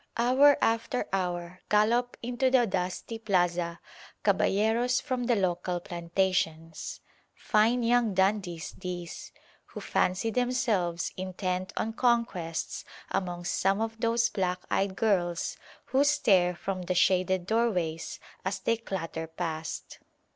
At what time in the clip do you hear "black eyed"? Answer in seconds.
14.29-14.95